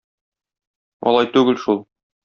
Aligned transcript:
Алай 1.11 1.31
түгел 1.37 1.65
шул. 1.69 1.87